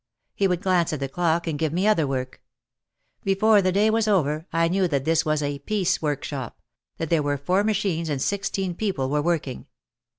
[0.33, 2.41] He would glance at the clock and give me other work.
[3.23, 6.59] Before the day was over I knew that this was a "piece work shop,"
[6.97, 9.67] that there were four machines and sixteen people were working.